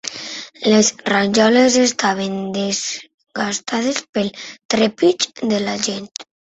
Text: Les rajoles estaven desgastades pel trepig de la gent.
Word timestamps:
Les 0.71 0.87
rajoles 1.09 1.77
estaven 1.83 2.41
desgastades 2.57 4.03
pel 4.19 4.35
trepig 4.77 5.33
de 5.55 5.65
la 5.71 5.81
gent. 5.89 6.15